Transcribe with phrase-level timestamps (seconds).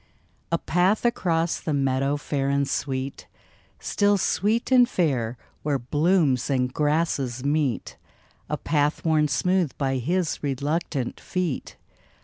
[0.51, 3.27] A path across the meadow fair and sweet,
[3.79, 7.97] Still sweet and fair where blooms and grasses meet
[8.49, 11.77] A path worn smooth by his reluctant feet.